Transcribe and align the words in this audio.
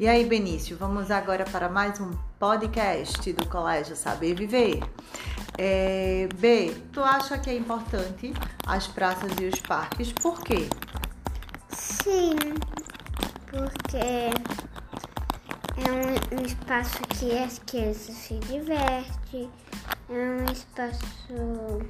E 0.00 0.06
aí, 0.06 0.24
Benício, 0.24 0.76
vamos 0.76 1.10
agora 1.10 1.44
para 1.44 1.68
mais 1.68 1.98
um 1.98 2.12
podcast 2.38 3.32
do 3.32 3.44
Colégio 3.48 3.96
Saber 3.96 4.32
Viver. 4.32 4.78
É, 5.58 6.28
B, 6.36 6.72
tu 6.92 7.02
acha 7.02 7.36
que 7.36 7.50
é 7.50 7.56
importante 7.56 8.32
as 8.64 8.86
praças 8.86 9.32
e 9.40 9.46
os 9.46 9.58
parques? 9.58 10.12
Por 10.12 10.40
quê? 10.44 10.68
Sim, 11.70 12.36
porque 13.50 13.96
é 15.76 15.90
um, 15.90 16.38
um 16.38 16.44
espaço 16.46 17.00
que 17.18 17.36
as 17.36 17.58
crianças 17.58 18.14
se 18.14 18.34
divertem, 18.34 19.50
é 20.08 20.14
um 20.14 20.44
espaço 20.52 21.82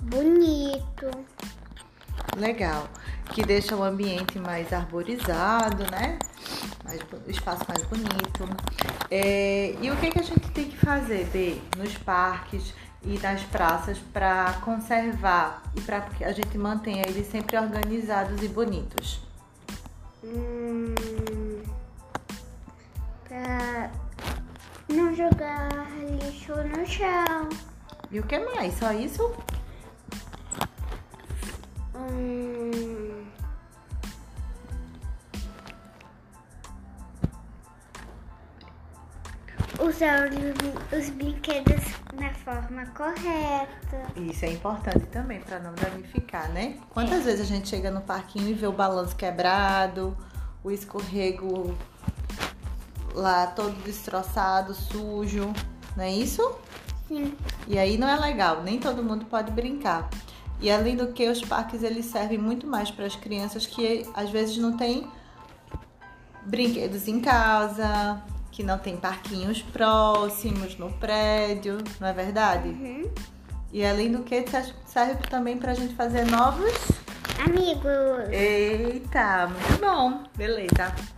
bonito. 0.00 1.25
Legal. 2.36 2.86
Que 3.30 3.42
deixa 3.42 3.74
o 3.74 3.82
ambiente 3.82 4.38
mais 4.38 4.72
arborizado, 4.72 5.90
né? 5.90 6.18
Mais, 6.84 7.00
o 7.26 7.30
espaço 7.30 7.64
mais 7.66 7.82
bonito. 7.84 8.48
É, 9.10 9.74
e 9.80 9.90
o 9.90 9.96
que, 9.96 10.10
que 10.10 10.20
a 10.20 10.22
gente 10.22 10.50
tem 10.50 10.68
que 10.68 10.76
fazer, 10.76 11.24
B, 11.32 11.60
nos 11.76 11.96
parques 11.98 12.74
e 13.02 13.18
nas 13.18 13.42
praças 13.44 13.98
para 14.12 14.52
conservar 14.64 15.62
e 15.74 15.80
para 15.80 16.02
que 16.02 16.24
a 16.24 16.32
gente 16.32 16.58
mantenha 16.58 17.04
eles 17.08 17.26
sempre 17.26 17.56
organizados 17.58 18.42
e 18.42 18.48
bonitos? 18.48 19.20
Hum, 20.22 20.94
pra 23.26 23.90
não 24.88 25.14
jogar 25.14 25.90
lixo 26.22 26.52
no 26.52 26.86
chão. 26.86 27.48
E 28.10 28.20
o 28.20 28.22
que 28.22 28.38
mais? 28.38 28.74
Só 28.74 28.92
isso? 28.92 29.34
Hum, 32.08 33.26
usar 39.80 40.28
os, 40.28 40.98
os 40.98 41.10
brinquedos 41.10 41.84
na 42.14 42.32
forma 42.34 42.86
correta. 42.86 44.06
Isso 44.16 44.44
é 44.44 44.52
importante 44.52 45.06
também 45.06 45.40
para 45.40 45.58
não 45.58 45.74
danificar, 45.74 46.50
né? 46.50 46.78
Quantas 46.90 47.24
vezes 47.24 47.40
a 47.40 47.44
gente 47.44 47.68
chega 47.68 47.90
no 47.90 48.00
parquinho 48.00 48.48
e 48.48 48.54
vê 48.54 48.66
o 48.66 48.72
balanço 48.72 49.16
quebrado, 49.16 50.16
o 50.62 50.70
escorrego 50.70 51.76
lá 53.14 53.46
todo 53.48 53.72
destroçado, 53.82 54.74
sujo, 54.74 55.52
não 55.96 56.04
é 56.04 56.12
isso? 56.12 56.58
Sim. 57.08 57.36
E 57.66 57.78
aí 57.78 57.96
não 57.96 58.08
é 58.08 58.16
legal, 58.16 58.62
nem 58.62 58.78
todo 58.78 59.02
mundo 59.02 59.24
pode 59.26 59.50
brincar. 59.52 60.08
E 60.60 60.70
além 60.70 60.96
do 60.96 61.08
que, 61.08 61.28
os 61.28 61.42
parques 61.42 61.82
eles 61.82 62.06
servem 62.06 62.38
muito 62.38 62.66
mais 62.66 62.90
para 62.90 63.06
as 63.06 63.14
crianças 63.14 63.66
que 63.66 64.06
às 64.14 64.30
vezes 64.30 64.56
não 64.56 64.76
têm 64.76 65.06
brinquedos 66.44 67.08
em 67.08 67.20
casa, 67.20 68.22
que 68.50 68.62
não 68.62 68.78
tem 68.78 68.96
parquinhos 68.96 69.60
próximos 69.60 70.78
no 70.78 70.90
prédio, 70.94 71.78
não 72.00 72.08
é 72.08 72.12
verdade? 72.12 72.68
Uhum. 72.68 73.10
E 73.72 73.84
além 73.84 74.10
do 74.10 74.22
que, 74.22 74.44
serve 74.86 75.28
também 75.28 75.58
para 75.58 75.72
a 75.72 75.74
gente 75.74 75.94
fazer 75.94 76.24
novos. 76.30 76.72
Amigos. 77.44 78.30
Eita, 78.30 79.48
muito 79.48 79.80
bom. 79.80 80.22
Beleza. 80.34 81.15